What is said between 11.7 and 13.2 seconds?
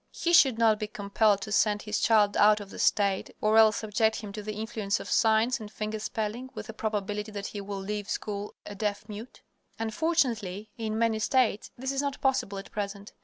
this is not possible at present.